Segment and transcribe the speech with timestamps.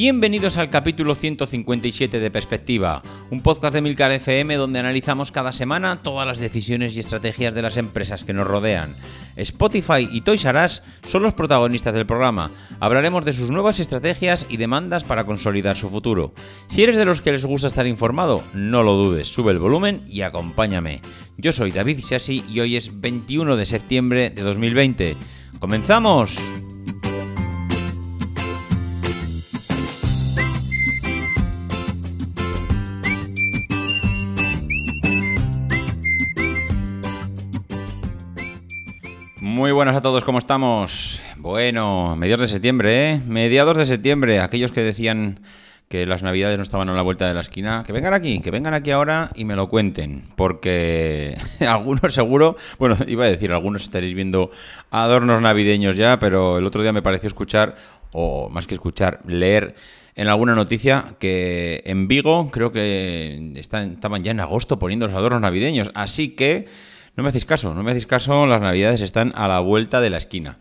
[0.00, 6.02] Bienvenidos al capítulo 157 de Perspectiva, un podcast de Milcar FM donde analizamos cada semana
[6.02, 8.94] todas las decisiones y estrategias de las empresas que nos rodean.
[9.34, 12.52] Spotify y Toys R Us son los protagonistas del programa.
[12.78, 16.32] Hablaremos de sus nuevas estrategias y demandas para consolidar su futuro.
[16.68, 20.02] Si eres de los que les gusta estar informado, no lo dudes, sube el volumen
[20.08, 21.00] y acompáñame.
[21.38, 25.16] Yo soy David Isasi y hoy es 21 de septiembre de 2020.
[25.58, 26.38] ¡Comenzamos!
[39.78, 41.22] Buenas a todos, ¿cómo estamos?
[41.36, 43.22] Bueno, mediados de septiembre, ¿eh?
[43.24, 45.38] Mediados de septiembre, aquellos que decían
[45.88, 48.50] que las navidades no estaban a la vuelta de la esquina, que vengan aquí, que
[48.50, 53.84] vengan aquí ahora y me lo cuenten, porque algunos seguro, bueno, iba a decir, algunos
[53.84, 54.50] estaréis viendo
[54.90, 57.76] adornos navideños ya, pero el otro día me pareció escuchar,
[58.10, 59.76] o más que escuchar, leer
[60.16, 65.40] en alguna noticia que en Vigo creo que estaban ya en agosto poniendo los adornos
[65.40, 66.66] navideños, así que...
[67.18, 70.08] No me hacéis caso, no me hacéis caso, las navidades están a la vuelta de
[70.08, 70.58] la esquina.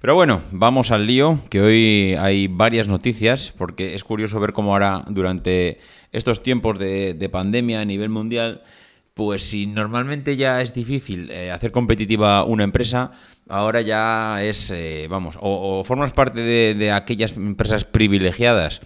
[0.00, 4.72] Pero bueno, vamos al lío, que hoy hay varias noticias, porque es curioso ver cómo
[4.72, 5.78] ahora, durante
[6.10, 8.64] estos tiempos de, pandemia a nivel mundial,
[9.14, 13.12] pues si normalmente ya es difícil eh, hacer competitiva una empresa,
[13.48, 18.80] ahora ya es, eh, vamos, o, formas parte de, de aquellas empresas privilegiadas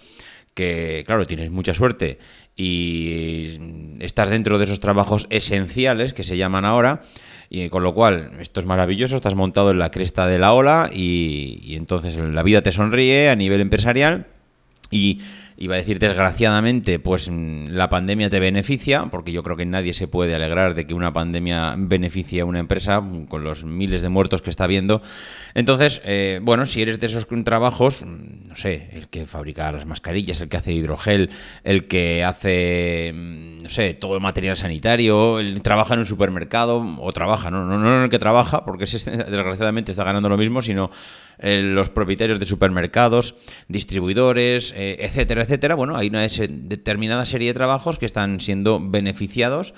[0.53, 2.19] que, claro, tienes mucha suerte
[2.55, 3.59] y
[3.99, 7.01] estás dentro de esos trabajos esenciales que se llaman ahora.
[7.49, 10.89] Y con lo cual, esto es maravilloso, estás montado en la cresta de la ola
[10.91, 14.27] y, y entonces la vida te sonríe a nivel empresarial
[14.89, 15.21] y
[15.57, 19.93] iba a decir desgraciadamente, pues mm, la pandemia te beneficia, porque yo creo que nadie
[19.93, 24.01] se puede alegrar de que una pandemia beneficie a una empresa mm, con los miles
[24.01, 25.01] de muertos que está viendo.
[25.53, 29.85] Entonces, eh, bueno, si eres de esos trabajos, mm, no sé, el que fabrica las
[29.85, 31.29] mascarillas, el que hace hidrogel,
[31.63, 37.13] el que hace, no sé, todo el material sanitario, el trabaja en un supermercado, o
[37.13, 40.89] trabaja, no, no, no en el que trabaja, porque desgraciadamente está ganando lo mismo, sino
[41.39, 43.35] eh, los propietarios de supermercados,
[43.67, 45.75] distribuidores, eh, etcétera, etcétera.
[45.75, 49.73] Bueno, hay una determinada serie de trabajos que están siendo beneficiados.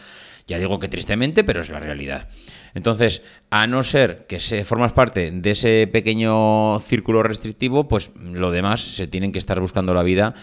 [0.48, 2.30] Ya digo que tristemente, pero es la realidad.
[2.74, 8.52] Entonces, a no ser que se formas parte de ese pequeño círculo restrictivo, pues lo
[8.52, 10.36] demás se tienen que estar buscando la vida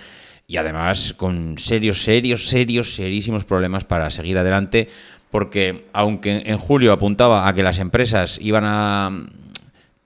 [0.47, 4.89] y además con serios, serios, serios, serísimos problemas para seguir adelante,
[5.31, 9.27] porque aunque en julio apuntaba a que las empresas iban a,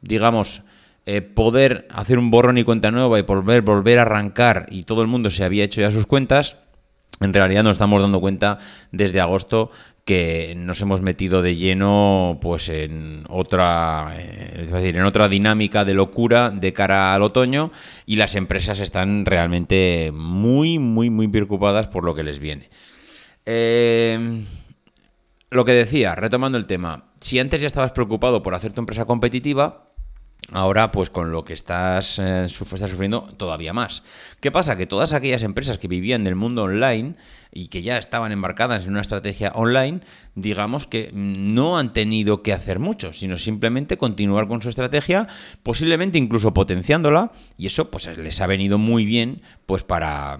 [0.00, 0.62] digamos,
[1.10, 5.00] eh, poder hacer un borrón y cuenta nueva y volver, volver a arrancar y todo
[5.00, 6.58] el mundo se había hecho ya sus cuentas,
[7.22, 8.58] en realidad nos estamos dando cuenta
[8.92, 9.70] desde agosto
[10.04, 15.86] que nos hemos metido de lleno pues en otra eh, es decir, en otra dinámica
[15.86, 17.72] de locura de cara al otoño
[18.04, 22.68] y las empresas están realmente muy muy muy preocupadas por lo que les viene.
[23.46, 24.44] Eh,
[25.48, 29.06] lo que decía, retomando el tema, si antes ya estabas preocupado por hacer tu empresa
[29.06, 29.87] competitiva,
[30.50, 34.02] Ahora, pues con lo que estás, eh, sufriendo todavía más.
[34.40, 34.78] ¿Qué pasa?
[34.78, 37.16] Que todas aquellas empresas que vivían del mundo online
[37.52, 40.00] y que ya estaban embarcadas en una estrategia online,
[40.36, 45.26] digamos que no han tenido que hacer mucho, sino simplemente continuar con su estrategia,
[45.62, 50.38] posiblemente incluso potenciándola, y eso pues les ha venido muy bien, pues para,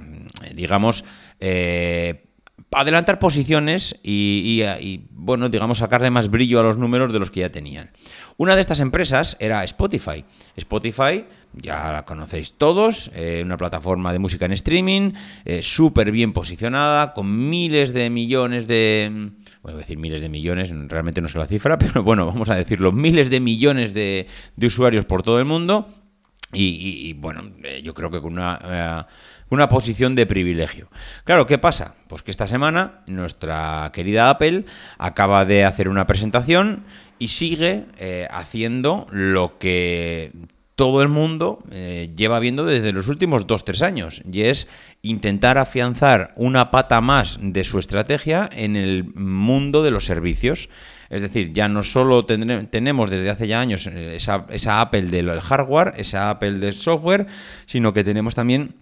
[0.55, 1.05] digamos,
[1.41, 2.29] eh,
[2.71, 4.63] adelantar posiciones y,
[5.11, 7.91] bueno, digamos, sacarle más brillo a los números de los que ya tenían.
[8.39, 10.25] Una de estas empresas era Spotify.
[10.55, 11.25] Spotify,
[11.55, 15.11] ya la conocéis todos, eh, una plataforma de música en streaming,
[15.45, 19.33] eh, súper bien posicionada, con miles de millones de...
[19.61, 22.93] Bueno, decir miles de millones, realmente no sé la cifra, pero bueno, vamos a decirlo,
[22.93, 24.29] miles de millones de,
[24.63, 25.89] usuarios por todo el mundo.
[26.53, 29.07] Y, bueno, eh, yo creo que con una
[29.51, 30.89] una posición de privilegio.
[31.25, 31.95] Claro, ¿qué pasa?
[32.07, 34.65] Pues que esta semana nuestra querida Apple
[34.99, 36.85] acaba de hacer una presentación
[37.19, 40.33] y sigue eh, haciendo lo que
[40.79, 44.69] todo el mundo eh, lleva viendo desde los últimos 2-3 años, y es
[45.03, 50.69] intentar afianzar una pata más de su estrategia en el mundo de los servicios.
[51.11, 55.95] Es decir, ya no solo tenemos desde hace ya años eh, esa, Apple del hardware,
[55.97, 57.27] esa Apple del software,
[57.67, 58.77] sino que tenemos también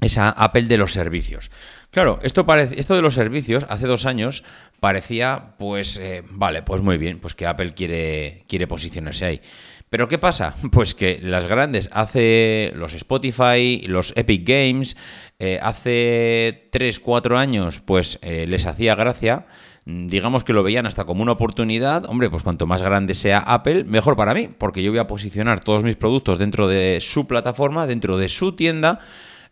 [0.00, 1.50] esa Apple de los servicios.
[1.90, 4.44] Claro, esto, esto de los servicios hace dos años
[4.78, 9.40] parecía, pues, eh, vale, pues muy bien, pues que Apple quiere, quiere posicionarse ahí.
[9.90, 10.54] Pero ¿qué pasa?
[10.70, 14.96] Pues que las grandes, hace los Spotify, los Epic Games,
[15.38, 19.46] eh, hace 3, 4 años, pues eh, les hacía gracia,
[19.84, 23.84] digamos que lo veían hasta como una oportunidad, hombre, pues cuanto más grande sea Apple,
[23.84, 27.86] mejor para mí, porque yo voy a posicionar todos mis productos dentro de su plataforma,
[27.86, 29.00] dentro de su tienda,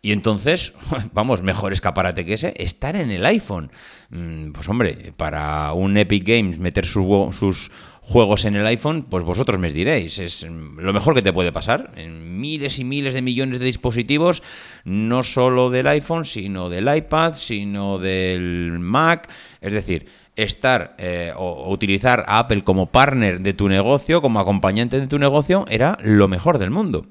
[0.01, 0.73] y entonces,
[1.13, 3.71] vamos, mejor escaparate que ese, estar en el iPhone.
[4.09, 7.71] Mm, pues hombre, para un Epic Games meter sus
[8.09, 11.91] juegos en el iPhone, pues vosotros me diréis, es lo mejor que te puede pasar.
[11.95, 14.41] En miles y miles de millones de dispositivos,
[14.83, 19.29] no solo del iPhone, sino del iPad, sino del Mac.
[19.61, 24.99] Es decir, estar eh, o, utilizar a Apple como partner de tu negocio, como acompañante
[24.99, 27.05] de tu negocio, era lo mejor del mundo.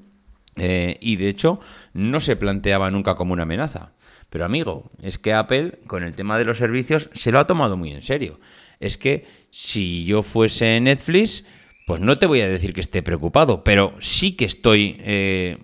[0.57, 1.61] Eh, y de hecho,
[1.93, 3.93] no se planteaba nunca como una amenaza.
[4.29, 7.77] Pero amigo, es que Apple con el tema de los servicios se lo ha tomado
[7.77, 8.39] muy en serio.
[8.79, 11.43] Es que si yo fuese Netflix,
[11.85, 15.57] pues no te voy a decir que esté preocupado, pero sí que estoy, eh,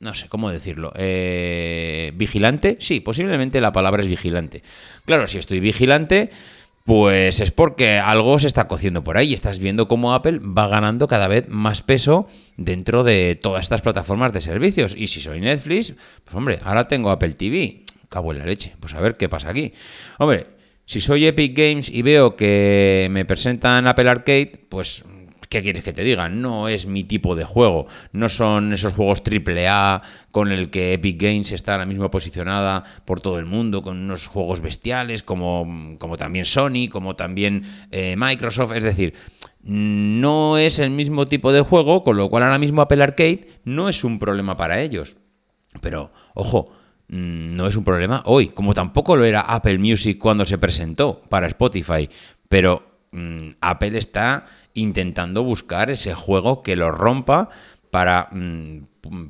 [0.00, 2.76] no sé cómo decirlo, eh, vigilante.
[2.80, 4.62] Sí, posiblemente la palabra es vigilante.
[5.06, 6.30] Claro, si estoy vigilante,
[6.84, 9.32] pues es porque algo se está cociendo por ahí.
[9.32, 14.32] Estás viendo cómo Apple va ganando cada vez más peso dentro de todas estas plataformas
[14.32, 14.94] de servicios.
[14.96, 15.94] Y si soy Netflix,
[16.24, 17.84] pues hombre, ahora tengo Apple TV.
[18.10, 18.74] Cabo en la leche.
[18.80, 19.72] Pues a ver qué pasa aquí.
[20.18, 20.46] Hombre,
[20.86, 25.04] si soy Epic Games y veo que me presentan Apple Arcade, pues
[25.54, 26.28] ¿qué quieres que te diga?
[26.28, 27.86] No es mi tipo de juego.
[28.12, 30.02] No son esos juegos AAA
[30.32, 34.26] con el que Epic Games está ahora mismo posicionada por todo el mundo, con unos
[34.26, 38.72] juegos bestiales como, como también Sony, como también eh, Microsoft.
[38.74, 39.14] Es decir,
[39.62, 43.88] no es el mismo tipo de juego, con lo cual ahora mismo Apple Arcade no
[43.88, 45.16] es un problema para ellos.
[45.80, 46.72] Pero, ojo,
[47.08, 51.46] no es un problema hoy, como tampoco lo era Apple Music cuando se presentó para
[51.48, 52.08] Spotify.
[52.48, 57.48] Pero mm, Apple está intentando buscar ese juego que lo rompa
[57.90, 58.78] para mm,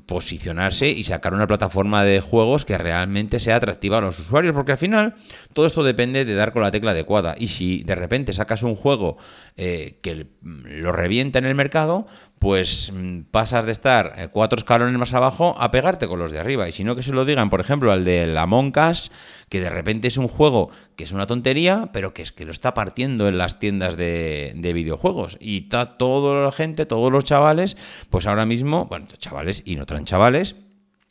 [0.06, 4.73] posicionarse y sacar una plataforma de juegos que realmente sea atractiva a los usuarios, porque
[4.73, 5.15] al final
[5.53, 7.35] todo esto depende de dar con la tecla adecuada.
[7.38, 9.17] Y si de repente sacas un juego
[9.56, 12.06] eh, que lo revienta en el mercado,
[12.38, 16.38] pues mm, pasas de estar eh, cuatro escalones más abajo a pegarte con los de
[16.38, 16.69] arriba.
[16.69, 19.11] Y si no que se lo digan, por ejemplo, al de la Moncas,
[19.49, 22.50] que de repente es un juego que es una tontería, pero que es que lo
[22.50, 25.38] está partiendo en las tiendas de, videojuegos.
[25.41, 27.76] Y está toda la gente, todos los chavales,
[28.11, 30.56] pues ahora mismo, bueno, chavales y no tan chavales,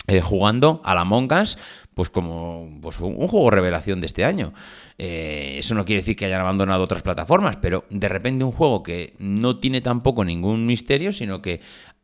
[0.08, 1.58] eh, jugando a la Moncas
[1.94, 4.52] pues como pues un, juego revelación de este año.
[4.98, 8.84] Eh, eso no quiere decir que hayan abandonado otras plataformas, pero de repente un juego
[8.84, 11.62] que no tiene tampoco ningún misterio, sino que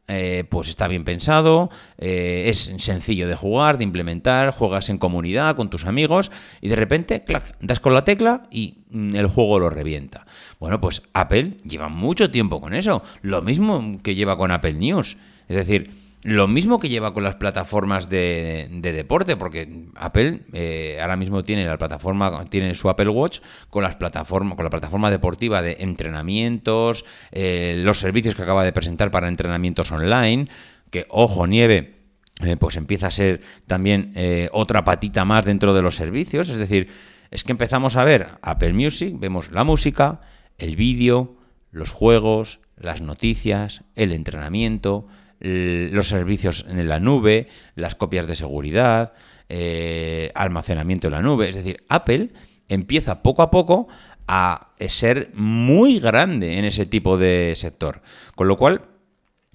[0.07, 5.69] eh, pues está bien pensado, es sencillo de jugar, de implementar, juegas en comunidad con
[5.69, 9.69] tus amigos y de repente, clac, das con la tecla y mm, el juego lo
[9.69, 10.25] revienta.
[10.59, 15.17] Bueno, pues Apple lleva mucho tiempo con eso, lo mismo que lleva con Apple News.
[15.47, 21.15] Es decir, lo mismo que lleva con las plataformas de, deporte, porque Apple eh, ahora
[21.15, 25.61] mismo tiene la plataforma, tiene su Apple Watch con las plataformas, con la plataforma deportiva
[25.61, 30.47] de entrenamientos, eh, los servicios que acaba de presentar para entrenamientos online,
[30.89, 31.95] que ojo nieve.
[32.41, 34.13] Eh, pues empieza a ser también
[34.53, 36.47] otra patita más dentro de los servicios.
[36.47, 36.87] Es decir,
[37.31, 40.21] es que empezamos a ver Apple Music, vemos la música,
[40.57, 41.35] el vídeo,
[41.71, 45.07] los juegos, las noticias, el entrenamiento,
[45.39, 49.13] los servicios en la nube, las copias de seguridad,
[49.47, 51.49] eh, almacenamiento en la nube.
[51.49, 52.29] Es decir, Apple
[52.67, 53.87] empieza poco a poco
[54.27, 58.01] a ser muy grande en ese tipo de sector.
[58.35, 58.83] Con lo cual,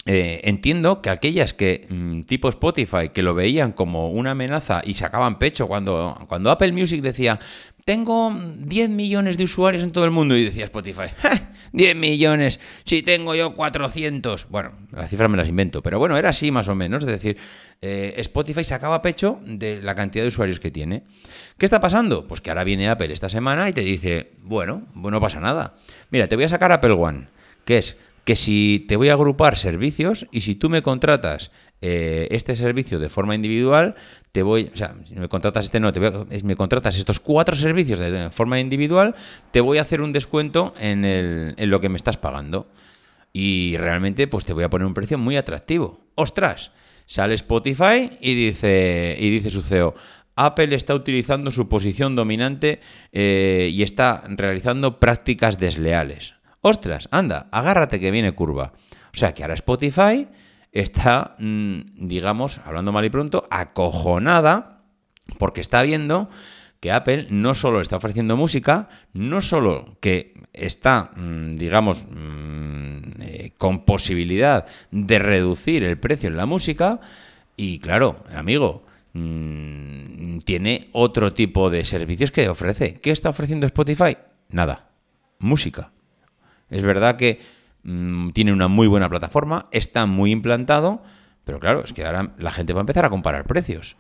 [0.06, 4.94] eh, entiendo que aquellas que, mm, tipo Spotify, que lo veían como una amenaza y
[4.94, 7.38] sacaban pecho cuando, cuando Apple Music decía,
[7.84, 11.08] tengo 10 millones de usuarios en todo el mundo, y decía Spotify,
[11.74, 14.48] 10 millones, si tengo yo 400.
[14.48, 17.36] Bueno, las cifras me las invento, pero bueno, era así más o menos, es decir,
[17.82, 21.02] eh, Spotify sacaba pecho de la cantidad de usuarios que tiene.
[21.58, 22.28] ¿Qué está pasando?
[22.28, 25.74] Pues que ahora viene Apple esta semana y te dice, bueno, pues no pasa nada.
[26.10, 27.26] Mira, te voy a sacar Apple One,
[27.64, 31.50] que es que si te voy a agrupar servicios y si tú me contratas
[31.86, 33.94] eh, este servicio de forma individual,
[34.32, 37.98] te voy, o sea, si me contratas este no, te me contratas estos cuatro servicios
[37.98, 39.14] de, forma individual,
[39.50, 42.68] te voy a hacer un descuento en, el, en lo que me estás pagando.
[43.32, 46.00] Y realmente, pues te voy a poner un precio muy atractivo.
[46.14, 46.70] ¡Ostras!
[47.04, 49.94] Sale Spotify y dice, y dice su CEO,
[50.36, 52.80] Apple está utilizando su posición dominante
[53.12, 58.72] eh, y está realizando prácticas desleales ostras, anda, agárrate que viene curva.
[59.12, 60.26] O sea que ahora Spotify
[60.74, 64.82] está, mm, digamos, hablando mal y pronto, acojonada
[65.38, 66.28] porque está viendo
[66.80, 73.52] que Apple no solo está ofreciendo música, no solo que está, mm, digamos, mm, eh,
[73.56, 77.00] con posibilidad de reducir el precio en la música,
[77.56, 78.84] y claro, amigo,
[80.44, 82.94] tiene otro tipo de servicios que ofrece.
[83.00, 84.16] ¿Qué está ofreciendo Spotify?
[84.50, 84.90] Nada,
[85.38, 85.92] música.
[86.68, 87.38] Es verdad que
[87.84, 91.02] mm, tiene una muy buena plataforma, está muy implantado,
[91.44, 93.96] pero claro, es que ahora la gente va a empezar a comparar precios.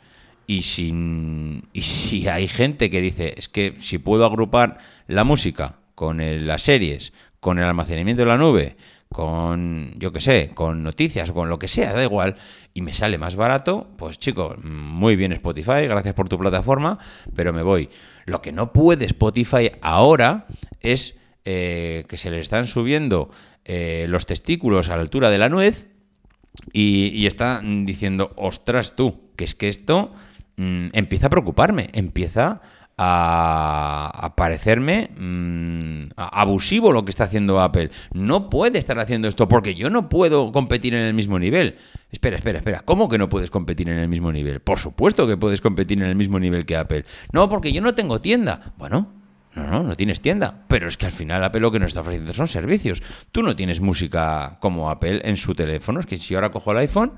[0.46, 6.62] Y si, hay gente que dice, es que si puedo agrupar la música con las
[6.62, 8.76] series, con el almacenamiento de la nube,
[9.08, 12.36] con, yo qué sé, con noticias, con lo que sea, da igual,
[12.74, 16.98] y me sale más barato, pues chico, muy bien Spotify, gracias por tu plataforma,
[17.34, 17.88] pero me voy.
[18.26, 20.46] Lo que no puede Spotify ahora
[20.80, 21.14] es
[21.44, 23.30] eh, que se le están subiendo
[23.64, 25.88] eh, los testículos a la altura de la nuez
[26.72, 30.12] y, está diciendo, ostras tú, que es que esto
[30.56, 32.60] mm, empieza a preocuparme, empieza
[32.96, 37.90] a, parecerme mm, abusivo lo que está haciendo Apple.
[38.12, 41.76] No puede estar haciendo esto porque yo no puedo competir en el mismo nivel.
[42.12, 42.80] Espera, espera, espera.
[42.80, 44.60] ¿Cómo que no puedes competir en el mismo nivel?
[44.60, 47.04] Por supuesto que puedes competir en el mismo nivel que Apple.
[47.32, 48.74] No, porque yo no tengo tienda.
[48.78, 49.23] Bueno,
[49.54, 50.64] no, no, no tienes tienda.
[50.68, 53.02] Pero es que al final Apple lo que nos está ofreciendo son servicios.
[53.32, 56.00] Tú no tienes música como Apple en su teléfono.
[56.00, 57.12] Es que si ahora cojo el iPhone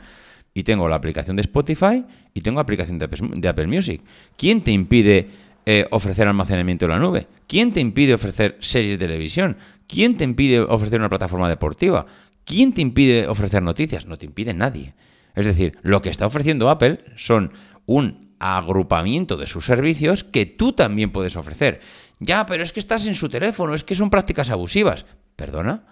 [0.52, 4.02] y tengo la aplicación de Spotify y tengo aplicación de Apple Music,
[4.36, 5.30] ¿quién te impide
[5.64, 7.26] eh, ofrecer almacenamiento en la nube?
[7.46, 9.56] ¿Quién te impide ofrecer series de televisión?
[9.86, 12.06] ¿Quién te impide ofrecer una plataforma deportiva?
[12.44, 14.06] ¿Quién te impide ofrecer noticias?
[14.06, 14.94] No te impide nadie.
[15.34, 17.52] Es decir, lo que está ofreciendo Apple son
[17.86, 21.80] un agrupamiento de sus servicios que tú también puedes ofrecer.
[22.18, 25.04] Ya, pero es que estás en su teléfono, es que son prácticas abusivas.
[25.36, 25.84] ¿Perdona?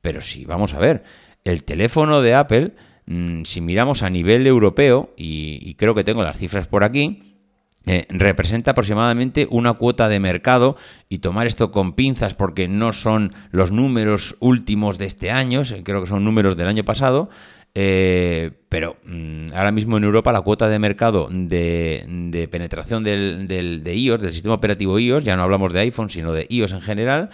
[0.00, 1.04] Pero sí, vamos a ver.
[1.44, 2.74] El teléfono de Apple,
[3.06, 7.36] mm, si miramos a nivel europeo, y, creo que tengo las cifras por aquí,
[7.84, 10.76] eh, representa aproximadamente una cuota de mercado
[11.08, 16.00] y tomar esto con pinzas porque no son los números últimos de este año, creo
[16.00, 17.28] que son números del año pasado,
[17.74, 23.96] eh, pero mm, ahora mismo en Europa la cuota de mercado de, penetración del, de
[23.96, 27.30] iOS, del sistema operativo iOS, ya no hablamos de iPhone, sino de iOS en general,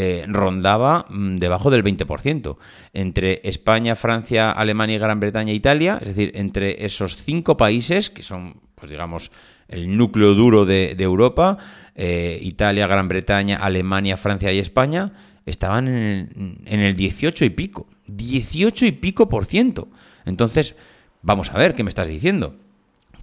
[0.00, 2.56] eh, rondaba mm, debajo del 20%.
[2.92, 8.22] Entre España, Francia, Alemania, Gran Bretaña e Italia, es decir, entre esos cinco países, que
[8.22, 9.32] son, pues digamos,
[9.66, 11.58] el núcleo duro de, Europa,
[11.96, 15.12] eh, Italia, Gran Bretaña, Alemania, Francia y España,
[15.46, 17.88] estaban en en el 18 y pico.
[18.08, 19.88] 18 y pico por ciento.
[20.24, 20.74] Entonces,
[21.22, 22.56] vamos a ver, ¿qué me estás diciendo?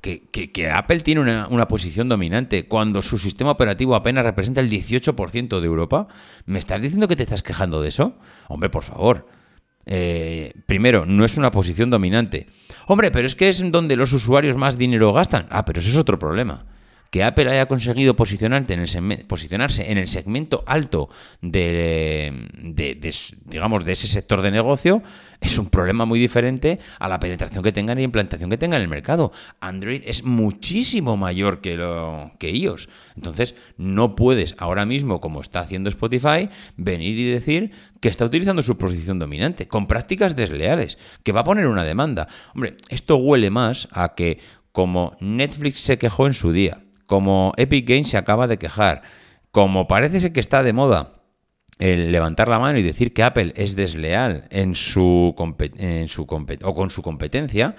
[0.01, 5.65] Que, Apple tiene una, posición dominante cuando su sistema operativo apenas representa el 18% de
[5.65, 6.07] Europa.
[6.45, 8.15] ¿Me estás diciendo que te estás quejando de eso?
[8.47, 9.27] Hombre, por favor.
[9.87, 12.47] Eh, primero, no es una posición dominante.
[12.85, 15.47] Hombre, pero es que es donde los usuarios más dinero gastan.
[15.49, 16.65] Ah, pero eso es otro problema
[17.15, 21.07] que Apple haya conseguido posicionarse en el, segmento alto
[21.41, 22.33] de,
[23.45, 25.01] digamos, de ese sector de negocio
[25.39, 28.83] es un problema muy diferente a la penetración que tengan y implantación que tengan en
[28.83, 29.31] el mercado.
[29.61, 32.49] Android es muchísimo mayor que, lo, que.
[33.15, 38.61] Entonces, no puedes ahora mismo, como está haciendo Spotify, venir y decir que está utilizando
[38.61, 42.27] su posición dominante, con prácticas desleales, que va a poner una demanda.
[42.53, 44.39] Hombre, esto huele más a que
[44.73, 49.03] como Netflix se quejó en su día, como Epic Games se acaba de quejar,
[49.51, 51.13] como parece ser que está de moda
[51.79, 55.35] el levantar la mano y decir que Apple es desleal en su,
[55.77, 56.21] en su
[56.63, 57.75] o con su competencia,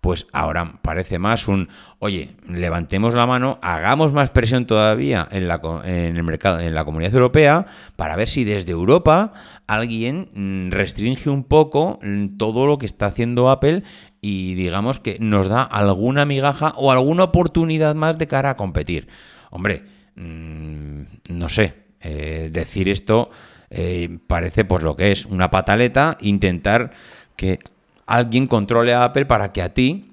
[0.00, 5.60] pues ahora parece más un, oye, levantemos la mano, hagamos más presión todavía en la,
[5.84, 9.32] en el mercado, en la comunidad europea, para ver si desde Europa
[9.66, 13.82] alguien mm, restringe un poco mm, todo lo que está haciendo Apple
[14.20, 19.08] y digamos que nos da alguna migaja o alguna oportunidad más de cara a competir.
[19.50, 19.82] Hombre,
[20.16, 23.30] mm, no sé, eh, decir esto
[23.70, 26.92] eh, parece pues lo que es, una pataleta, intentar
[27.36, 27.58] que
[28.06, 30.12] alguien controle a Apple para que a ti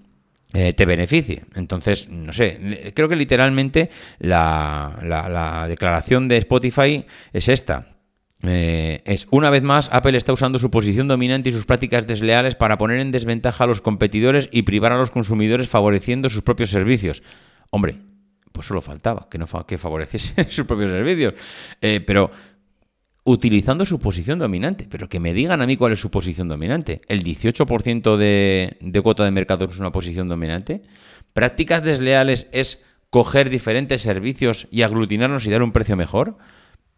[0.53, 1.43] eh, te beneficie.
[1.55, 7.96] Entonces, no sé, creo que literalmente la, declaración de Spotify es esta.
[8.43, 12.55] Eh, es una vez más, Apple está usando su posición dominante y sus prácticas desleales
[12.55, 16.69] para poner en desventaja a los competidores y privar a los consumidores favoreciendo sus propios
[16.69, 17.23] servicios.
[17.71, 17.97] Hombre,
[18.51, 21.33] pues solo faltaba que no que favoreciese sus propios servicios.
[21.81, 22.31] Eh, pero
[23.27, 24.87] utilizando su posición dominante.
[24.89, 27.01] Pero que me digan a mí cuál es su posición dominante.
[27.07, 30.83] ¿El 18% de, de cuota de mercado es una posición dominante?
[31.33, 36.37] ¿Prácticas desleales es coger diferentes servicios y aglutinarnos y dar un precio mejor?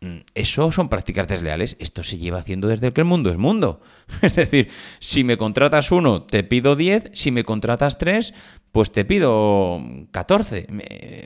[0.02, 1.76] Mm, eso son prácticas desleales.
[1.80, 3.82] Esto se lleva haciendo desde que el mundo es mundo.
[4.22, 7.12] Es decir, si me contratas uno, te pido 10.
[7.14, 8.34] Si me contratas tres,
[8.72, 10.68] pues te pido 14.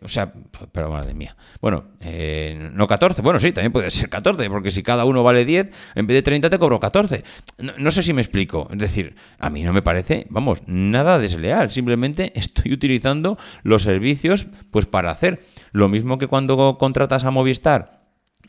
[0.02, 0.34] o sea,
[0.72, 1.36] pero madre mía.
[1.62, 3.22] Bueno, eh, no 14.
[3.22, 6.22] Bueno, sí, también puede ser 14, porque si cada uno vale 10, en vez de
[6.24, 7.24] 30 te cobro 14.
[7.60, 8.68] No, no sé si me explico.
[8.72, 11.70] Es decir, a mí no me parece, vamos, nada desleal.
[11.70, 18.03] Simplemente estoy utilizando los servicios pues para hacer lo mismo que cuando contratas a Movistar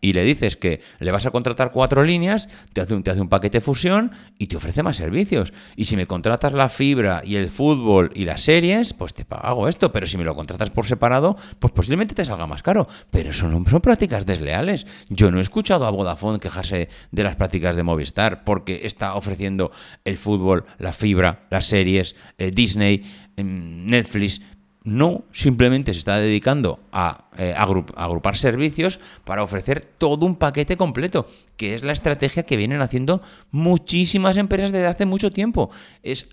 [0.05, 4.13] y le dices que le vas a contratar cuatro líneas, te hace, un, paquete fusión
[4.37, 5.55] y te ofrece más servicios.
[5.77, 9.67] Y si me contratas la fibra y el fútbol y las series, pues te pago
[9.67, 9.93] esto.
[9.93, 12.87] Pero si me lo contratas por separado, pues posiblemente te salga más caro.
[13.11, 14.87] Pero eso no son prácticas desleales.
[15.09, 19.73] Yo no he escuchado a Vodafone quejarse de las prácticas de Movistar porque está ofreciendo
[20.05, 24.43] el fútbol, la fibra, las series, eh, Disney, em, Netflix
[24.85, 31.27] no, simplemente se está dedicando a eh, agrupar servicios para ofrecer todo un paquete completo,
[31.57, 35.71] que es la estrategia que vienen haciendo muchísimas empresas desde hace mucho tiempo.
[36.03, 36.29] Es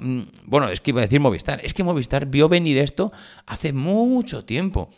[0.00, 3.12] mm, bueno, es que iba a decir Movistar, es que Movistar vio venir esto
[3.46, 4.90] hace mucho tiempo.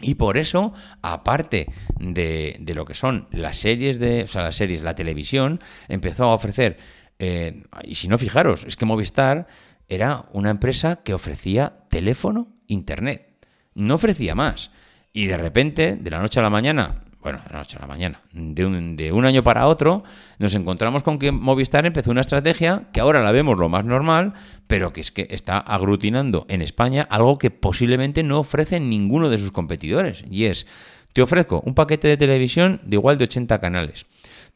[0.00, 4.24] Y por eso, aparte de, lo que son las series de.
[4.24, 6.78] O sea, las series, la televisión, empezó a ofrecer.
[7.18, 9.48] Eh, y si no, fijaros, es que Movistar
[9.88, 13.46] era una empresa que ofrecía teléfono, internet.
[13.74, 14.70] No ofrecía más.
[15.12, 17.86] Y de repente, de la noche a la mañana, bueno, de la noche a la
[17.86, 20.04] mañana, de un, de un año para otro,
[20.38, 24.34] nos encontramos con que Movistar empezó una estrategia que ahora la vemos lo más normal,
[24.66, 29.38] pero que es que está aglutinando en España algo que posiblemente no ofrece ninguno de
[29.38, 30.24] sus competidores.
[30.30, 30.66] Y es,
[31.12, 34.06] te ofrezco un paquete de televisión de igual de 80 canales.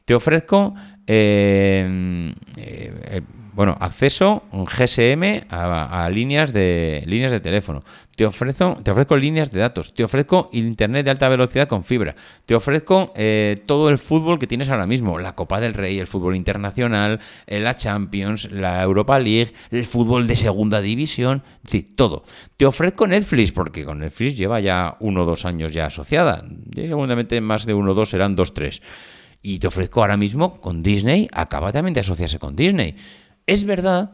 [0.04, 0.74] Te ofrezco
[1.06, 3.22] eh, eh,
[3.54, 7.82] bueno, acceso un GSM a, líneas de líneas de teléfono.
[8.16, 9.94] Te ofrezco, te ofrezco líneas de datos.
[9.94, 12.14] Te ofrezco internet de alta velocidad con fibra.
[12.46, 16.06] Te ofrezco eh, todo el fútbol que tienes ahora mismo: la Copa del Rey, el
[16.06, 21.94] fútbol internacional, eh, la Champions, la Europa League, el fútbol de segunda división, es decir,
[21.94, 22.24] todo.
[22.56, 26.44] Te ofrezco Netflix porque con Netflix lleva ya uno o dos años ya asociada.
[26.74, 28.80] Seguramente más de uno o dos serán dos tres.
[29.44, 32.94] Y te ofrezco ahora mismo con Disney, acaba también de asociarse con Disney.
[33.46, 34.12] Es verdad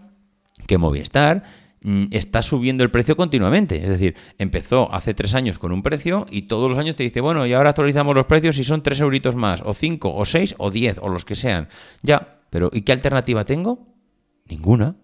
[0.67, 1.43] que Movistar
[1.83, 3.83] mm, está subiendo el precio continuamente.
[3.83, 7.21] Es decir, empezó hace tres años con un precio y todos los años te dice,
[7.21, 10.55] bueno, y ahora actualizamos los precios y son tres euritos más, o cinco, o seis,
[10.59, 11.69] o diez, o los que sean.
[12.03, 13.87] Ya, pero ¿y qué alternativa tengo?
[14.47, 14.97] Ninguna.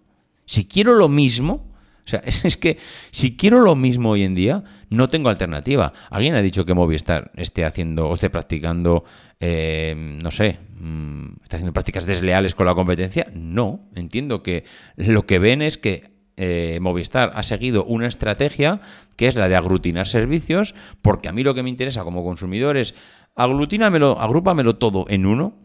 [0.47, 1.74] Si quiero lo mismo,
[2.05, 2.79] o sea, es que
[3.11, 5.93] si quiero lo mismo hoy en día, no tengo alternativa.
[6.11, 9.05] ¿Alguien ha dicho que Movistar esté haciendo o esté practicando,
[9.41, 13.27] eh, no sé, mm, está haciendo prácticas desleales con la competencia?
[13.35, 14.65] No, entiendo que
[14.97, 18.81] lo que ven es que eh, Movistar ha seguido una estrategia
[19.17, 22.77] que es la de aglutinar servicios, porque a mí lo que me interesa como consumidor
[22.77, 22.95] es
[23.37, 25.64] aglutínamelo, agrúpamelo todo en uno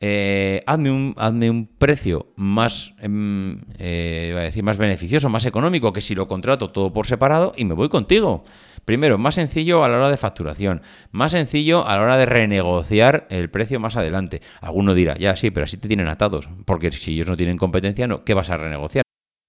[0.00, 5.92] eh, hazme, un, hazme un precio más, em, eh, a decir, más beneficioso, más económico
[5.92, 8.44] que si lo contrato todo por separado y me voy contigo.
[8.84, 13.26] Primero, más sencillo a la hora de facturación, más sencillo a la hora de renegociar
[13.28, 14.40] el precio más adelante.
[14.60, 18.06] Alguno dirá, ya sí, pero así te tienen atados, porque si ellos no tienen competencia,
[18.06, 19.07] no, ¿qué vas a renegociar?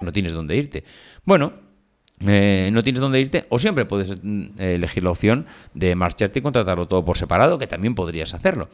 [0.00, 0.84] No tienes dónde irte.
[1.24, 1.52] Bueno,
[2.20, 6.42] eh, no tienes dónde irte, o siempre puedes mm, elegir la opción de marcharte y
[6.42, 8.68] contratarlo todo por separado, que también podrías hacerlo.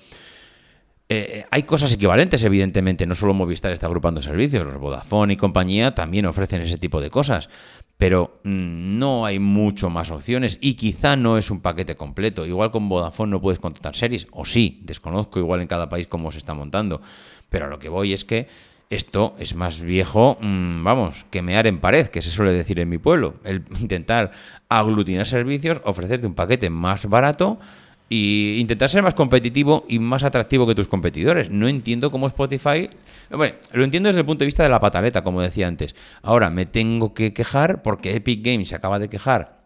[1.13, 5.93] Eh, hay cosas equivalentes, evidentemente, no solo Movistar está agrupando servicios, los Vodafone y compañía
[5.93, 7.51] también ofrecen ese tipo de cosas,
[7.97, 12.47] pero mm, no hay mucho más opciones y quizá no es un paquete completo.
[12.47, 16.31] Igual con Vodafone no puedes contratar series, o sí, desconozco igual en cada país cómo
[16.31, 17.03] se está montando,
[17.49, 18.47] pero a lo que voy es que
[18.91, 22.89] esto es más viejo, mm, vamos, que mear en pared, que se suele decir en
[22.89, 23.37] mi pueblo.
[23.45, 24.33] El intentar
[24.69, 27.61] aglutinar servicios, ofrecerte un paquete más barato
[28.09, 31.51] y intentar ser más competitivo y más atractivo que tus competidores.
[31.51, 32.91] No entiendo cómo Spotify...
[33.31, 35.95] Bueno, lo entiendo desde el punto de vista de la pataleta, como decía antes.
[36.21, 39.60] Ahora me tengo que quejar porque Epic Games se acaba de quejar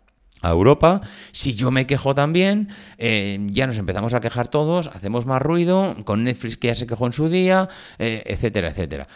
[0.44, 1.00] a Europa.
[1.33, 5.96] Si yo me quejo también, eh, ya nos empezamos a quejar todos, hacemos más ruido,
[6.04, 9.09] con Netflix que ya se quejó en su día, eh, etcétera, etcétera.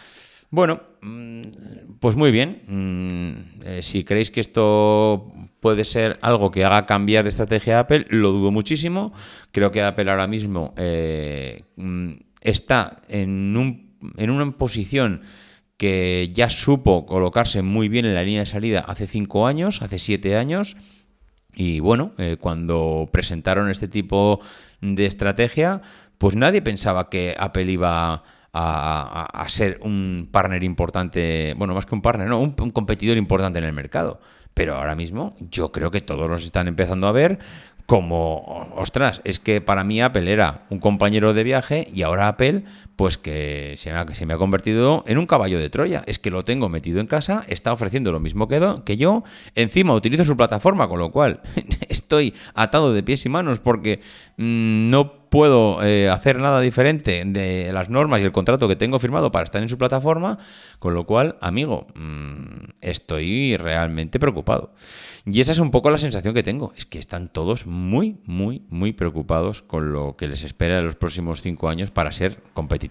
[0.49, 1.41] Bueno, mm,
[1.99, 2.63] pues muy bien.
[2.67, 7.81] Mm, eh, si creéis que esto puede ser algo que haga cambiar de estrategia a
[7.81, 9.13] Apple, lo dudo muchísimo.
[9.51, 10.73] Creo que Apple ahora mismo
[11.75, 12.11] mm,
[12.41, 15.21] está en, un, en una posición
[15.79, 19.97] que ya supo colocarse muy bien en la línea de salida hace cinco años, hace
[19.97, 20.75] siete años.
[21.53, 24.39] Y bueno, eh, cuando presentaron este tipo
[24.81, 25.79] de estrategia,
[26.17, 32.01] pues nadie pensaba que Apple iba a, ser un partner importante, bueno, más que un
[32.01, 34.19] partner, no, un, un, competidor importante en el mercado.
[34.53, 37.39] Pero ahora mismo yo creo que todos los están empezando a ver
[37.89, 42.63] como, ostras, es que para mí Apple era un compañero de viaje y ahora Apple,
[42.99, 43.93] pues que se
[44.25, 46.03] me, ha, convertido en un caballo de Troya.
[46.05, 49.23] Es que lo tengo metido en casa, está ofreciendo lo mismo que, yo,
[49.55, 51.39] encima utilizo su plataforma, con lo cual
[51.87, 54.01] estoy atado de pies y manos porque
[54.35, 58.99] mmm, no puedo eh, hacer nada diferente de las normas y el contrato que tengo
[58.99, 60.37] firmado para estar en su plataforma,
[60.79, 64.73] con lo cual, amigo, mmm, estoy realmente preocupado.
[65.25, 68.63] Y esa es un poco la sensación que tengo, es que están todos muy, muy,
[68.69, 72.88] muy preocupados con lo que les espera en los próximos cinco años para ser competitivos.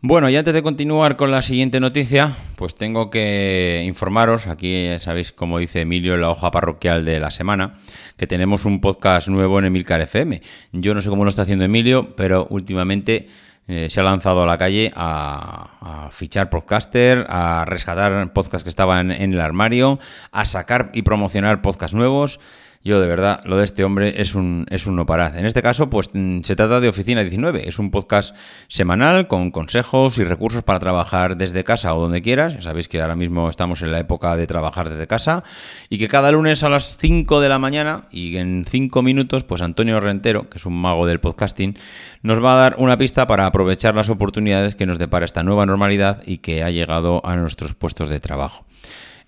[0.00, 5.32] Bueno, y antes de continuar con la siguiente noticia, pues tengo que informaros, aquí sabéis
[5.32, 7.80] como dice Emilio en la hoja parroquial de la semana,
[8.16, 10.40] que tenemos un podcast nuevo en Emilcar FM.
[10.70, 13.26] Yo no sé cómo lo está haciendo Emilio, pero últimamente
[13.68, 18.70] eh, se ha lanzado a la calle a, a, fichar podcaster, a rescatar podcasts que
[18.70, 19.98] estaban en el armario,
[20.32, 22.40] a sacar y promocionar podcasts nuevos.
[22.84, 25.36] Yo, de verdad, lo de este hombre es un, es un no parar.
[25.36, 27.68] En este caso, pues mm, se trata de Oficina 19.
[27.68, 28.36] Es un podcast
[28.68, 32.54] semanal con consejos y recursos para trabajar desde casa o donde quieras.
[32.54, 35.42] Ya sabéis que ahora mismo estamos en la época de trabajar desde casa.
[35.90, 39.60] Y que cada lunes a las 5 de la mañana y en 5 minutos, pues
[39.60, 41.76] Antonio Rentero, que es un mago del podcasting,
[42.22, 45.66] nos va a dar una pista para aprovechar las oportunidades que nos depara esta nueva
[45.66, 48.67] normalidad y que ha llegado a nuestros puestos de trabajo.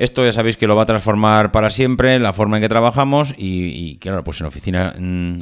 [0.01, 3.35] Esto ya sabéis que lo va a transformar para siempre la forma en que trabajamos
[3.37, 4.95] y, claro, pues en oficina,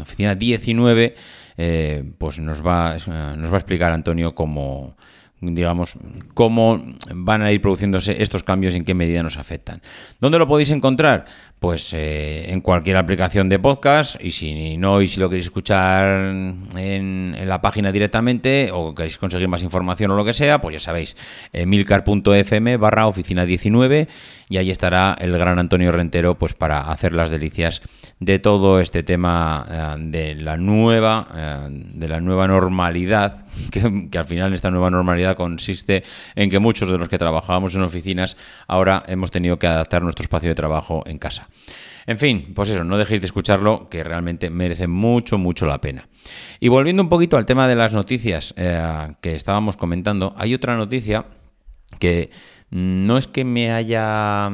[0.02, 1.14] oficina 19
[1.56, 2.94] eh, pues nos va,
[3.36, 4.96] nos va a explicar Antonio cómo
[5.40, 5.94] digamos,
[6.34, 6.82] cómo
[7.14, 9.80] van a ir produciéndose estos cambios y en qué medida nos afectan.
[10.20, 11.26] ¿Dónde lo podéis encontrar?
[11.60, 16.04] Pues eh, en cualquier aplicación de podcast y si no y si lo queréis escuchar
[16.76, 20.80] en, la página directamente o queréis conseguir más información o lo que sea, pues ya
[20.80, 21.16] sabéis,
[21.52, 24.08] milcar.fm barra oficina 19
[24.48, 27.82] y ahí estará el gran Antonio Rentero pues para hacer las delicias
[28.20, 34.18] de todo este tema eh, de la nueva eh, de la nueva normalidad que, que
[34.18, 38.36] al final esta nueva normalidad consiste en que muchos de los que trabajábamos en oficinas
[38.66, 41.47] ahora hemos tenido que adaptar nuestro espacio de trabajo en casa.
[42.06, 46.08] En fin, pues eso, no dejéis de escucharlo, que realmente merece mucho, mucho la pena.
[46.58, 50.74] Y volviendo un poquito al tema de las noticias eh, que estábamos comentando, hay otra
[50.74, 51.26] noticia
[51.98, 52.30] que
[52.70, 54.50] no es que me haya...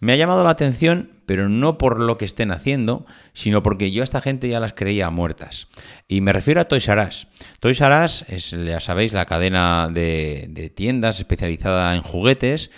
[0.00, 4.02] Me ha llamado la atención, pero no por lo que estén haciendo, sino porque yo
[4.02, 5.68] a esta gente ya las creía muertas.
[6.08, 7.28] Y me refiero a Toys R Us.
[7.60, 12.70] Toys R Us es, ya sabéis, la cadena de, de tiendas especializada en juguetes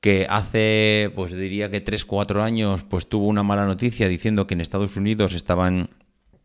[0.00, 4.60] que hace, pues diría que 3-4 años, pues tuvo una mala noticia diciendo que en
[4.60, 5.90] Estados Unidos estaban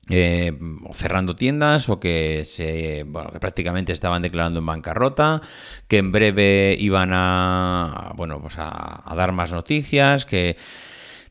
[0.09, 0.57] eh,
[0.93, 5.41] cerrando tiendas o que, se, bueno, que prácticamente estaban declarando en bancarrota,
[5.87, 10.57] que en breve iban a, bueno, pues a dar más noticias, que...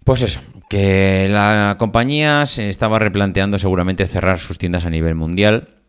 [0.05, 5.82] Pues eso, que la compañía se estaba replanteando seguramente cerrar sus tiendas a nivel mundial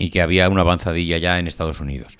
[0.00, 2.18] y que había una avanzadilla ya en Estados Unidos.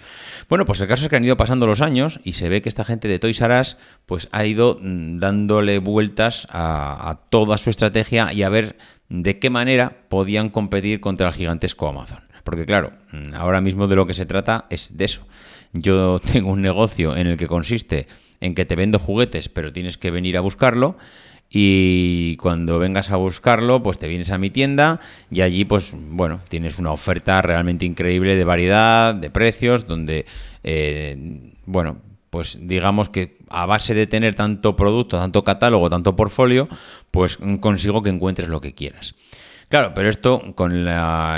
[0.48, 2.68] Bueno, pues el caso es que han ido pasando los años y se ve que
[2.68, 7.70] esta gente de Toys R Us pues ha ido mm, dándole vueltas a, toda su
[7.70, 8.76] estrategia y a ver
[9.08, 12.20] de qué manera podían competir contra el gigantesco Amazon.
[12.44, 15.26] Porque claro, mm, ahora mismo de lo que se trata es de eso.
[15.72, 18.06] Yo tengo un negocio en el que consiste
[18.40, 20.96] en que te vendo juguetes, pero tienes que venir a buscarlo
[21.52, 26.40] y cuando vengas a buscarlo, pues te vienes a mi tienda y allí, pues bueno,
[26.48, 30.26] tienes una oferta realmente increíble de variedad, de precios, donde,
[30.62, 31.98] eh, bueno,
[32.30, 36.68] pues digamos que a base de tener tanto producto, tanto catálogo, tanto portfolio,
[37.10, 39.16] pues consigo que encuentres lo que quieras.
[39.68, 40.84] Claro, pero esto con el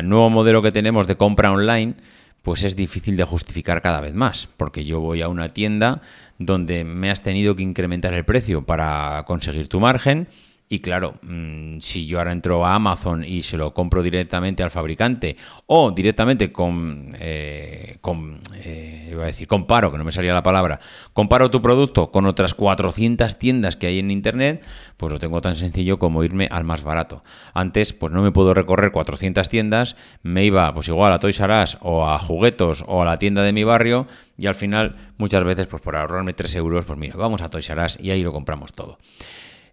[0.09, 1.95] nuevo modelo que tenemos de compra online,
[2.43, 6.03] pues es difícil de justificar cada vez más, porque yo voy a una tienda
[6.39, 10.29] donde me has tenido que incrementar el precio para conseguir tu margen
[10.73, 14.71] y claro, mm, si yo ahora entro a Amazon y se lo compro directamente al
[14.71, 20.33] fabricante o directamente con, eh, con eh, iba a decir, comparo, que no me salía
[20.33, 20.81] la palabra,
[21.13, 24.65] comparo tu producto con otras 400 tiendas que hay en Internet,
[24.97, 27.23] pues lo tengo tan sencillo como irme al más barato.
[27.53, 31.65] Antes, pues no me puedo recorrer 400 tiendas, me iba pues igual a Toys R
[31.65, 34.07] Us o a Juguetos o a la tienda de mi barrio
[34.39, 37.69] y al final muchas veces pues por ahorrarme 3 euros, pues mira, vamos a Toys
[37.69, 38.97] R Us y ahí lo compramos todo.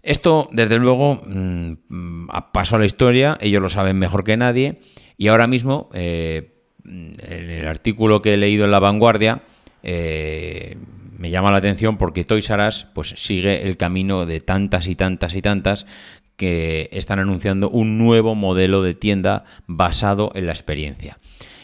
[0.01, 4.79] Esto, desde luego, mm, paso a la historia, ellos lo saben mejor que nadie,
[5.17, 6.53] y ahora mismo, eh,
[6.85, 9.43] en el artículo que he leído en La Vanguardia,
[9.83, 10.77] eh,
[11.17, 14.95] me llama la atención porque Toys R Us pues, sigue el camino de tantas y
[14.95, 15.85] tantas y tantas
[16.37, 21.19] que están anunciando un nuevo modelo de tienda basado en la experiencia.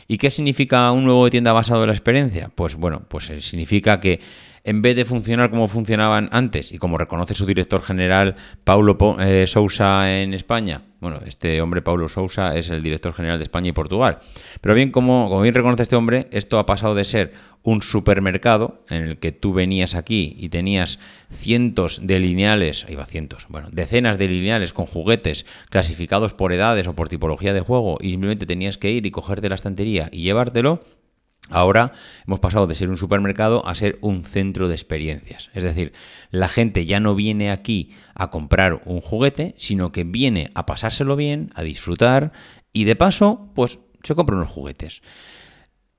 [0.07, 2.51] ¿Y qué significa un nuevo de tienda basado en la experiencia?
[2.53, 4.19] Pues bueno, pues eh, significa que
[4.65, 9.45] en vez de funcionar como funcionaban antes y como reconoce su director general Paulo eh,
[9.47, 13.73] Sousa en España, bueno, este hombre Paulo Sousa es el director general de España y
[13.73, 14.17] Portugal,
[14.61, 18.83] pero bien como, como bien reconoce este hombre, esto ha pasado de ser un supermercado
[18.89, 20.99] en el que tú venías aquí y tenías
[21.29, 26.93] cientos de lineales, iba cientos, bueno, decenas de lineales con juguetes clasificados por edades o
[26.93, 30.83] por tipología de juego y simplemente tenías que ir y cogerte la estantería y llevártelo,
[31.49, 31.91] Ahora
[32.25, 35.51] hemos pasado de ser un supermercado a ser un centro de experiencias.
[35.53, 35.93] Es decir,
[36.31, 41.15] la gente ya no viene aquí a comprar un juguete, sino que viene a pasárselo
[41.15, 42.31] bien, a disfrutar
[42.73, 45.01] y de paso, pues se compra unos juguetes.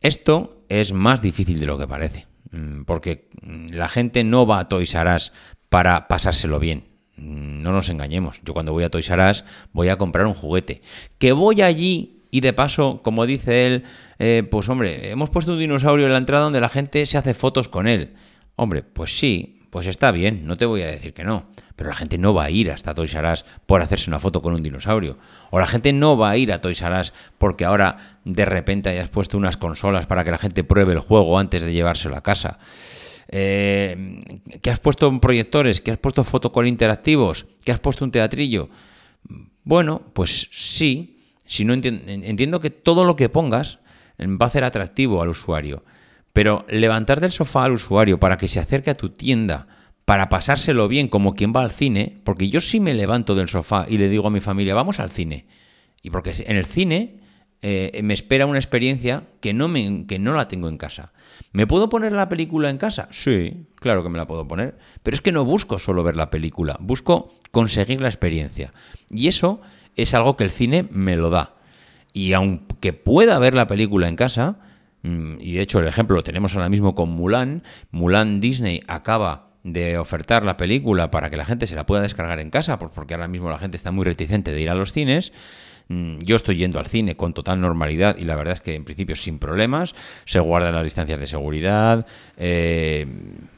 [0.00, 3.28] Esto es más difícil de lo que parece, mm, porque
[3.70, 5.32] la gente no va a Toys R Us
[5.68, 6.84] para pasárselo bien.
[7.16, 8.40] Mm, no nos engañemos.
[8.44, 10.82] Yo cuando voy a Toys R Us voy a comprar un juguete.
[11.18, 13.84] Que voy allí y de paso, como dice él,
[14.18, 17.34] eh, pues hombre, hemos puesto un dinosaurio en la entrada donde la gente se hace
[17.34, 18.14] fotos con él.
[18.56, 21.46] Hombre, pues sí, pues está bien, no te voy a decir que no.
[21.76, 24.40] Pero la gente no va a ir hasta Toys R Us por hacerse una foto
[24.40, 25.18] con un dinosaurio.
[25.50, 28.88] O la gente no va a ir a Toys R Us porque ahora de repente
[28.88, 32.22] hayas puesto unas consolas para que la gente pruebe el juego antes de llevárselo a
[32.22, 32.58] casa.
[33.28, 34.20] Eh,
[34.62, 38.70] que has puesto proyectores, que has puesto fotocall interactivos, que has puesto un teatrillo.
[39.64, 43.80] Bueno, pues sí, si no entiendo que todo lo que pongas
[44.18, 45.84] va a ser atractivo al usuario.
[46.32, 49.68] Pero levantar del sofá al usuario para que se acerque a tu tienda,
[50.04, 53.86] para pasárselo bien como quien va al cine, porque yo sí me levanto del sofá
[53.88, 55.46] y le digo a mi familia, vamos al cine.
[56.02, 57.20] Y porque en el cine
[57.62, 61.12] eh, me espera una experiencia que no, me, que no la tengo en casa.
[61.52, 63.08] ¿Me puedo poner la película en casa?
[63.10, 64.78] Sí, claro que me la puedo poner.
[65.02, 68.72] Pero es que no busco solo ver la película, busco conseguir la experiencia.
[69.10, 69.60] Y eso
[69.96, 71.54] es algo que el cine me lo da.
[72.12, 72.34] Y
[72.76, 74.58] aunque pueda ver la película en casa,
[75.02, 79.48] mm, y de hecho el ejemplo lo tenemos ahora mismo con Mulan, Mulan Disney acaba
[79.62, 83.14] de ofertar la película para que la gente se la pueda descargar en casa, porque
[83.14, 85.32] ahora mismo la gente está muy reticente de ir a los cines.
[85.88, 88.84] Mm, yo estoy yendo al cine con total normalidad y la verdad es que en
[88.84, 89.94] principio sin problemas,
[90.24, 93.06] se guardan las distancias de seguridad, eh,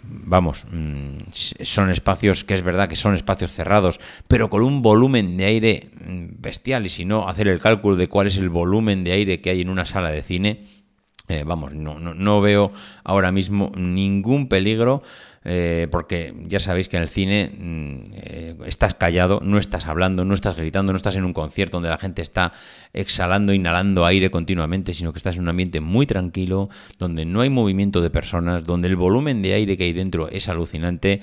[0.03, 5.39] vamos, mm, son espacios que es verdad que son espacios cerrados, pero con un volumen
[5.39, 6.85] de aire mm, bestial.
[6.85, 9.63] Y si no, hacer el cálculo de cuál es el volumen de aire que hay
[9.63, 10.65] en una sala de cine,
[11.29, 12.73] eh, vamos, no, no, no veo
[13.05, 15.03] ahora mismo ningún peligro
[15.45, 20.25] eh, porque ya sabéis que en el cine mm, eh, estás callado, no estás hablando,
[20.25, 22.53] no estás gritando, no estás en un concierto donde la gente está
[22.93, 27.51] exhalando, inhalando aire continuamente, sino que estás en un ambiente muy tranquilo, donde no hay
[27.51, 31.21] movimiento de personas, donde el volumen de aire que hay dentro es alucinante.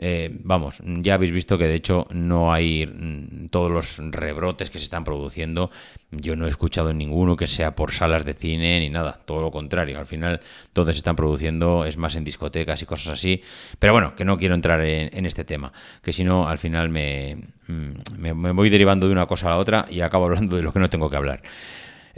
[0.00, 4.78] Eh, vamos, ya habéis visto que de hecho no hay mm, todos los rebrotes que
[4.78, 5.72] se están produciendo.
[6.12, 9.50] Yo no he escuchado ninguno que sea por salas de cine ni nada, todo lo
[9.50, 9.98] contrario.
[9.98, 10.40] Al final,
[10.72, 13.42] donde se están produciendo es más en discotecas y cosas así.
[13.78, 17.36] Pero bueno, que no quiero entrar en, este tema, que si no, al final me,
[17.66, 20.62] mm, me, me, voy derivando de una cosa a la otra y acabo hablando de
[20.62, 21.42] lo que no tengo que hablar.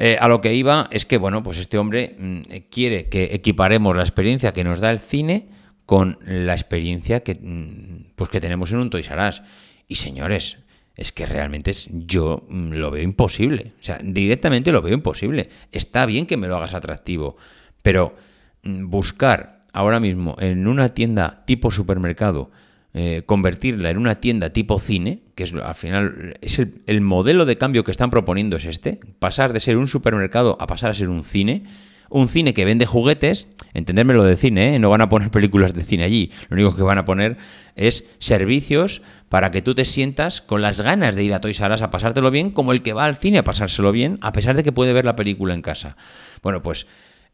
[0.02, 3.94] Eh, a lo que iba es que, bueno, pues este hombre mm, quiere que equiparemos
[3.94, 5.48] la experiencia que nos da el cine
[5.84, 9.42] con la experiencia que, mm, pues que tenemos en un Toys R Us.
[9.88, 10.56] Y señores,
[10.96, 13.72] es que realmente es, yo lo veo imposible.
[13.78, 15.50] O sea, directamente lo veo imposible.
[15.70, 17.36] Está bien que me lo hagas atractivo,
[17.82, 18.14] pero
[18.62, 22.50] buscar ahora mismo en una tienda tipo supermercado,
[22.92, 27.56] eh, convertirla en una tienda tipo cine, que es al final es el, modelo de
[27.56, 31.08] cambio que están proponiendo es este, pasar de ser un supermercado a pasar a ser
[31.08, 31.64] un cine,
[32.08, 34.78] un cine que vende juguetes, entenderme lo de cine, ¿eh?
[34.80, 37.36] no van a poner películas de cine allí, lo único que van a poner
[37.76, 41.72] es servicios para que tú te sientas con las ganas de ir a Toys R
[41.72, 44.64] a pasártelo bien, como el que va al cine a pasárselo bien, a pesar de
[44.64, 45.96] que puede ver la película en casa.
[46.42, 46.88] Bueno, pues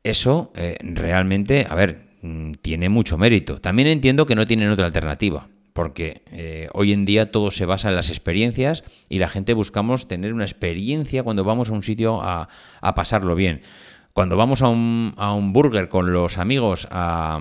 [0.04, 3.60] eso eh, realmente, a ver, Mm, tiene mucho mérito.
[3.60, 7.88] También entiendo que no tienen otra alternativa, porque eh, hoy en día todo se basa
[7.88, 12.20] en las experiencias y la gente buscamos tener una experiencia cuando vamos a un sitio
[12.20, 12.48] a,
[12.94, 13.62] pasarlo bien.
[14.12, 17.40] Cuando vamos a un, a un burger con los amigos a,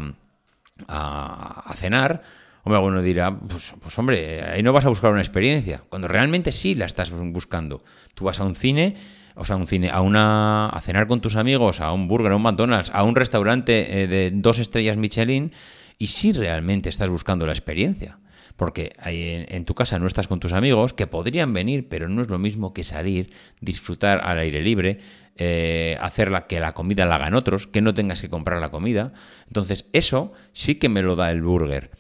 [0.88, 2.22] a, cenar,
[2.64, 6.52] hombre, alguno dirá, pues, pues hombre, ahí no vas a buscar una experiencia, cuando realmente
[6.52, 7.82] sí la estás buscando.
[8.14, 8.98] Tú vas a un cine
[9.36, 12.36] o sea, un cine, a una a cenar con tus amigos, a un burger, a
[12.36, 15.52] un McDonald's, a un restaurante eh, de dos estrellas Michelin,
[15.98, 18.20] y si realmente estás buscando la experiencia.
[18.56, 22.22] Porque en, en, tu casa no estás con tus amigos, que podrían venir, pero no
[22.22, 25.00] es lo mismo que salir, disfrutar al aire libre,
[25.38, 28.72] eh, hacer la, que la comida la hagan otros, que no tengas que comprar la
[28.72, 29.12] comida.
[29.48, 31.92] Entonces, eso sí que me lo da el burger.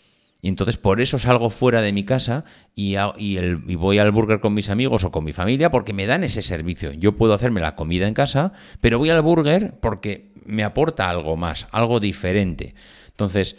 [0.41, 2.45] Y entonces por eso salgo fuera de mi casa
[2.75, 2.95] y,
[3.75, 6.91] voy al burger con mis amigos o con mi familia porque me dan ese servicio.
[6.91, 11.35] Yo puedo hacerme la comida en casa, pero voy al burger porque me aporta algo
[11.35, 12.75] más, algo diferente.
[13.09, 13.57] Entonces,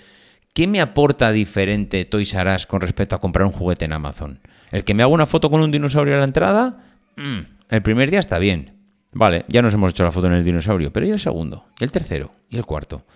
[0.53, 4.41] ¿qué me aporta diferente Toys R Us con respecto a comprar un juguete en Amazon?
[4.71, 6.85] ¿El que me haga una foto con un dinosaurio a la entrada?
[7.17, 8.77] Mm, el primer día está bien.
[9.13, 11.67] Vale, ya nos hemos hecho la foto en el dinosaurio, pero ¿y el segundo?
[11.81, 12.33] ¿Y el tercero?
[12.51, 13.07] ¿Y el cuarto?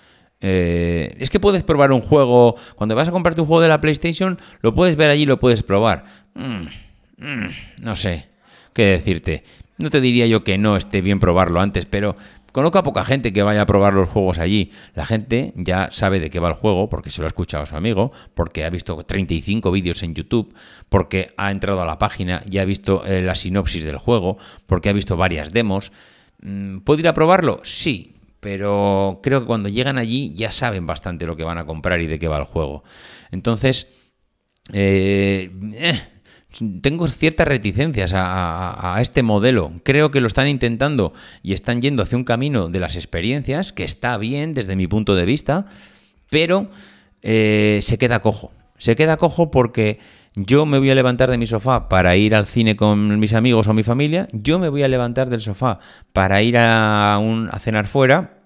[0.41, 3.81] Eh, es que puedes probar un juego, cuando vas a comprarte un juego de la
[3.81, 6.05] PlayStation, lo puedes ver allí, lo puedes probar.
[6.35, 6.67] Mm,
[7.19, 7.49] mm,
[7.83, 8.29] no sé
[8.73, 9.45] qué decirte.
[9.79, 12.17] No te diría yo que no esté bien probarlo antes, pero
[12.53, 14.73] conozco a poca gente que vaya a probar los juegos allí.
[14.95, 17.67] La gente ya sabe de qué va el juego, porque se lo ha escuchado a
[17.67, 20.55] su amigo, porque ha visto 35 vídeos en YouTube,
[20.89, 24.89] porque ha entrado a la página y ha visto eh, la sinopsis del juego, porque
[24.89, 25.93] ha visto varias demos.
[26.43, 27.61] Mm, ¿Puedo ir a probarlo?
[27.65, 32.01] Sí, pero creo que cuando llegan allí ya saben bastante lo que van a comprar
[32.01, 32.83] y de qué va el juego.
[33.31, 33.87] Entonces,
[34.73, 36.01] eh, eh,
[36.81, 39.73] tengo ciertas reticencias a, este modelo.
[39.85, 43.85] Creo que lo están intentando y están yendo hacia un camino de las experiencias, que
[43.85, 45.67] está bien desde mi punto de vista,
[46.29, 46.69] pero
[47.23, 48.53] eh, se queda cojo.
[48.79, 49.99] Se queda cojo porque
[50.47, 53.69] yo me voy a levantar de mi sofá para ir al cine con mis amigos
[53.69, 55.79] o mi familia, yo me voy a levantar del sofá
[56.13, 58.45] para ir a, un, cenar fuera,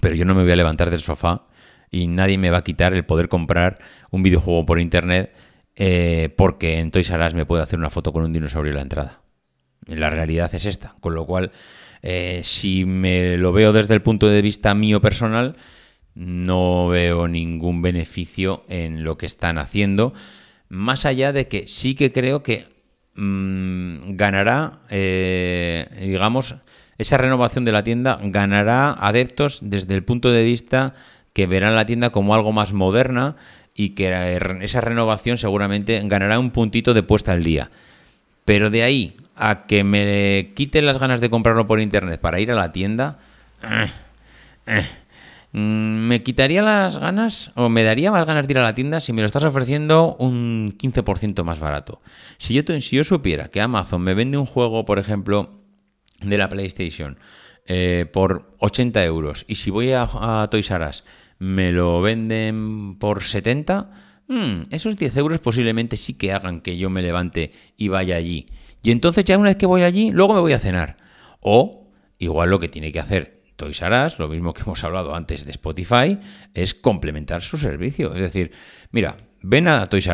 [0.00, 1.46] pero yo no me voy a levantar del sofá
[1.90, 3.78] y nadie me va a quitar el poder comprar
[4.10, 5.34] un videojuego por internet
[5.76, 8.82] eh, porque en Toys R me puede hacer una foto con un dinosaurio en la
[8.82, 9.20] entrada.
[9.86, 11.52] La realidad es esta, con lo cual,
[12.02, 15.56] eh, si me lo veo desde el punto de vista mío personal,
[16.14, 20.12] no veo ningún beneficio en lo que están haciendo
[20.70, 22.68] más allá de que sí que creo que
[23.16, 26.54] mm, ganará, eh, digamos,
[26.96, 30.92] esa renovación de la tienda ganará adeptos desde el punto de vista
[31.32, 33.36] que verán la tienda como algo más moderna
[33.74, 37.70] y que esa renovación seguramente ganará un puntito de puesta al día.
[38.44, 42.50] Pero de ahí a que me quiten las ganas de comprarlo por internet para ir
[42.50, 43.18] a la tienda,
[43.62, 43.90] eh,
[44.66, 44.86] eh,
[45.52, 49.12] me quitaría las ganas o me daría más ganas de ir a la tienda si
[49.12, 52.00] me lo estás ofreciendo un 15% más barato.
[52.38, 55.60] Si yo, si yo supiera que Amazon me vende un juego, por ejemplo,
[56.20, 57.18] de la PlayStation
[57.66, 61.04] eh, por 80 euros y si voy a, a Toys R Us
[61.38, 63.90] me lo venden por 70,
[64.28, 68.46] hmm, esos 10 euros posiblemente sí que hagan que yo me levante y vaya allí.
[68.82, 70.98] Y entonces ya una vez que voy allí, luego me voy a cenar.
[71.40, 71.88] O
[72.18, 73.82] igual lo que tiene que hacer Toys
[74.18, 76.18] lo mismo que hemos hablado antes de Spotify,
[76.54, 78.14] es complementar su servicio.
[78.14, 78.52] Es decir,
[78.90, 80.08] mira, ven a Toys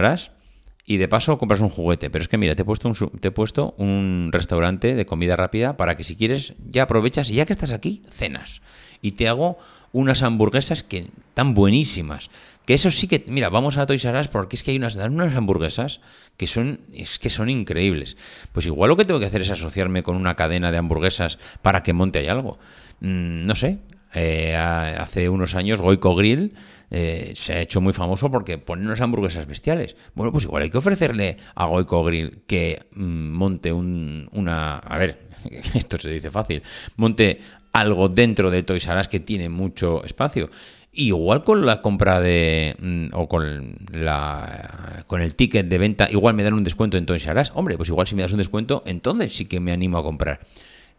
[0.84, 2.10] y de paso compras un juguete.
[2.10, 5.36] Pero es que mira, te he puesto un, te he puesto un restaurante de comida
[5.36, 8.62] rápida para que si quieres ya aprovechas y ya que estás aquí, cenas.
[9.00, 9.58] Y te hago
[9.92, 12.30] unas hamburguesas que están buenísimas.
[12.66, 15.36] Que eso sí que, mira, vamos a Toys R porque es que hay unas, unas
[15.36, 16.00] hamburguesas
[16.36, 18.16] que son, es que son increíbles.
[18.52, 21.84] Pues igual lo que tengo que hacer es asociarme con una cadena de hamburguesas para
[21.84, 22.58] que monte ahí algo.
[23.00, 23.78] Mm, no sé,
[24.14, 26.54] eh, hace unos años Goico Grill
[26.90, 29.96] eh, se ha hecho muy famoso porque pone unas hamburguesas bestiales.
[30.14, 34.78] Bueno, pues igual hay que ofrecerle a Goico Grill que mm, monte un, una...
[34.78, 35.28] A ver,
[35.74, 36.62] esto se dice fácil.
[36.96, 37.40] Monte
[37.72, 40.50] algo dentro de Toys R Us que tiene mucho espacio.
[40.92, 42.74] Igual con la compra de.
[42.78, 45.04] Mm, o con la.
[45.06, 47.52] con el ticket de venta, igual me dan un descuento en Toys R Us.
[47.54, 50.40] Hombre, pues igual si me das un descuento, entonces sí que me animo a comprar.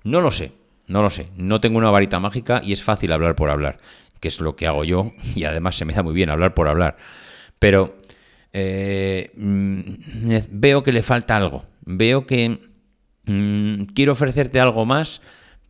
[0.03, 0.51] No lo sé,
[0.88, 1.29] no lo sé.
[1.38, 3.77] No tengo una varita mágica y es fácil hablar por hablar,
[4.19, 6.67] que es lo que hago yo, y además se me da muy bien hablar por
[6.67, 6.97] hablar.
[7.59, 7.97] Pero
[8.53, 11.65] eh, mm, veo que le falta algo.
[11.81, 12.59] Veo que
[13.25, 15.21] mm, quiero ofrecerte algo más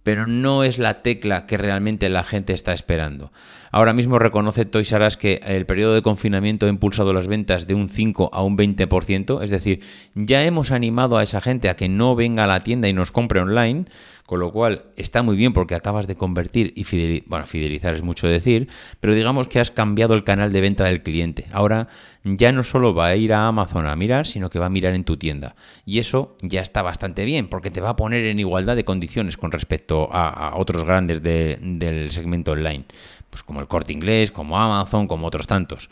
[0.07, 3.34] pero no es la tecla que realmente la gente está esperando.
[3.74, 7.68] Ahora mismo reconoce Toys R Us que el periodo de confinamiento ha impulsado las ventas
[7.68, 9.82] de un 5 a un 20%, es decir,
[10.15, 13.11] ya hemos animado a esa gente a que no venga a la tienda y nos
[13.11, 13.88] compre online,
[14.28, 18.01] con lo cual está muy bien porque acabas de convertir y fidelizar, bueno, fidelizar es
[18.01, 18.67] mucho decir,
[18.99, 21.45] pero digamos que has cambiado el canal de venta del cliente.
[21.53, 21.88] Ahora
[22.25, 24.95] ya no solo va a ir a Amazon a mirar, sino que va a mirar
[24.95, 25.55] en tu tienda.
[25.86, 29.38] Y eso ya está bastante bien porque te va a poner en igualdad de condiciones
[29.38, 32.84] con respecto a, otros grandes del segmento online,
[33.30, 35.89] pues como el corte inglés, como Amazon, como otros tantos.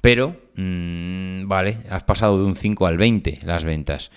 [0.00, 4.10] Pero, mm, vale, has pasado de un 5 al 20 las ventas.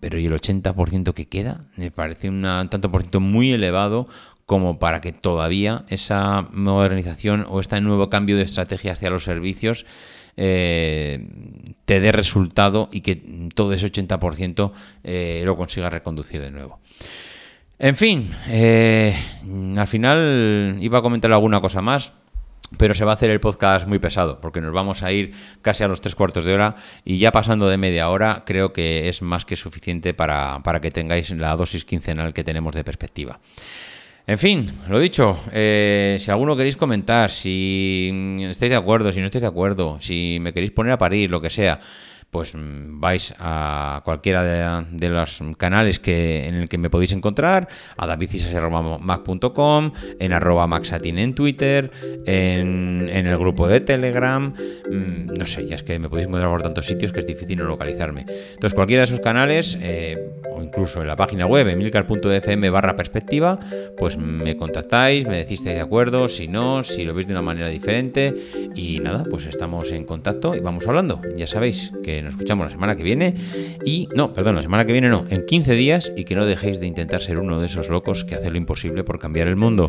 [0.00, 1.64] Pero ¿y el 80% que queda?
[1.76, 4.08] Me parece un tanto por ciento muy elevado
[4.46, 9.84] como para que todavía esa modernización o este nuevo cambio de estrategia hacia los servicios
[10.38, 11.26] eh,
[11.86, 13.16] te dé resultado y que
[13.54, 14.72] todo ese 80%
[15.02, 16.78] eh, lo consiga reconducir de nuevo.
[17.78, 19.14] En fin, eh,
[19.76, 22.12] al final iba a comentar alguna cosa más,
[22.78, 25.84] pero se va a hacer el podcast muy pesado, porque nos vamos a ir casi
[25.84, 29.22] a los tres cuartos de hora y ya pasando de media hora creo que es
[29.22, 33.38] más que suficiente para, que tengáis la dosis quincenal que tenemos de perspectiva.
[34.28, 39.26] En fin, lo dicho, eh, si alguno queréis comentar, si estáis de acuerdo, si no
[39.26, 41.78] estáis de acuerdo, si me queréis poner a parir, lo que sea,
[42.30, 47.68] pues mm, vais a cualquiera de, los canales que, en el que me podéis encontrar,
[47.96, 51.90] a davidcisas.mac.com, en arroba maxatin en Twitter,
[52.26, 56.62] en, el grupo de Telegram, mm, no sé, ya es que me podéis encontrar por
[56.62, 58.26] tantos sitios que es difícil no localizarme.
[58.28, 60.16] Entonces cualquiera de esos canales, eh,
[60.52, 63.58] o incluso en la página web, emilcar.fm barra perspectiva,
[63.96, 67.68] pues me contactáis, me decís de acuerdo, si no, si lo veis de una manera
[67.68, 68.34] diferente,
[68.74, 71.20] y nada, pues estamos en contacto y vamos hablando.
[71.36, 71.92] Ya sabéis
[72.22, 73.34] nos escuchamos la semana que viene.
[73.84, 76.80] Y no, perdón, la semana que viene no, en 15 días y que no dejéis
[76.80, 79.88] de intentar ser uno de esos locos que hace lo imposible por cambiar el mundo.